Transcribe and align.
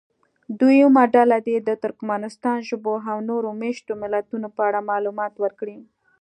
دویمه 0.59 1.03
ډله 1.15 1.37
دې 1.47 1.57
د 1.67 1.69
ترکمنستان 1.83 2.57
ژبو 2.69 2.95
او 3.11 3.17
نورو 3.29 3.49
مېشتو 3.61 3.93
ملیتونو 4.01 4.47
په 4.55 4.61
اړه 4.67 4.87
معلومات 4.89 5.33
ورکړي. 5.43 5.77